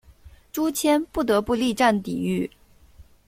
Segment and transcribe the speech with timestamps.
[0.51, 2.49] 朱谦不得不力战抵御。